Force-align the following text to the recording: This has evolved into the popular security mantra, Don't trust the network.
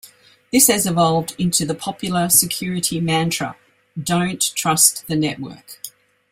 This 0.51 0.65
has 0.65 0.87
evolved 0.87 1.35
into 1.37 1.63
the 1.63 1.75
popular 1.75 2.27
security 2.27 2.99
mantra, 2.99 3.55
Don't 4.03 4.41
trust 4.55 5.05
the 5.05 5.15
network. 5.15 5.79